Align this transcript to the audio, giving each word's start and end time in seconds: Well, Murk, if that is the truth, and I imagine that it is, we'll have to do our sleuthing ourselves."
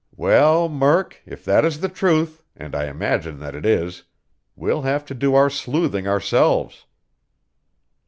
Well, 0.17 0.67
Murk, 0.67 1.21
if 1.27 1.45
that 1.45 1.63
is 1.63 1.79
the 1.79 1.87
truth, 1.87 2.41
and 2.57 2.73
I 2.73 2.87
imagine 2.87 3.37
that 3.37 3.53
it 3.53 3.67
is, 3.67 4.03
we'll 4.55 4.81
have 4.81 5.05
to 5.05 5.13
do 5.13 5.35
our 5.35 5.51
sleuthing 5.51 6.07
ourselves." 6.07 6.87